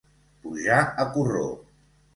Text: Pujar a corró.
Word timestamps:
Pujar 0.45 0.79
a 1.05 1.07
corró. 1.17 1.47